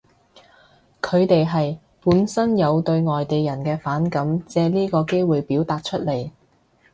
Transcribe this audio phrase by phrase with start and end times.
[0.99, 6.31] 佢哋係，本身有對外地人嘅反感，借呢個機會表達出嚟